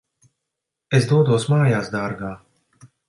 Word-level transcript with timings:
Es 0.99 1.05
dodos 1.11 1.45
mājās, 1.55 1.91
dārgā. 1.97 2.31